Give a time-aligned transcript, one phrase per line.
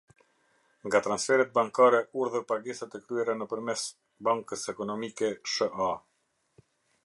[0.87, 3.85] Nga transferet bankare urdhër pagesat e kryera nëpërmes
[4.29, 5.95] Bankës Ekonomike, Sha.